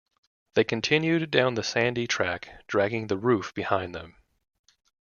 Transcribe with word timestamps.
They 0.55 0.63
continued 0.63 1.29
down 1.29 1.53
the 1.53 1.61
sandy 1.61 2.07
track 2.07 2.63
dragging 2.65 3.05
the 3.05 3.17
roof 3.19 3.53
behind 3.53 3.93
them. 3.93 4.15